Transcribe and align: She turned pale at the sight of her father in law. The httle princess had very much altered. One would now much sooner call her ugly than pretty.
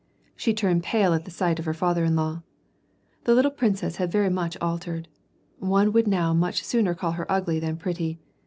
She 0.35 0.55
turned 0.55 0.81
pale 0.81 1.13
at 1.13 1.25
the 1.25 1.29
sight 1.29 1.59
of 1.59 1.65
her 1.65 1.75
father 1.75 2.03
in 2.03 2.15
law. 2.15 2.41
The 3.25 3.33
httle 3.35 3.55
princess 3.55 3.97
had 3.97 4.11
very 4.11 4.31
much 4.31 4.57
altered. 4.59 5.07
One 5.59 5.91
would 5.91 6.07
now 6.07 6.33
much 6.33 6.63
sooner 6.63 6.95
call 6.95 7.11
her 7.11 7.31
ugly 7.31 7.59
than 7.59 7.77
pretty. 7.77 8.17